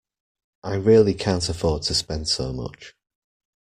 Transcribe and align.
I 0.63 0.77
really 0.77 1.13
can’t 1.13 1.47
afford 1.47 1.83
to 1.83 1.93
spend 1.93 2.27
so 2.27 2.51
much 2.53 2.95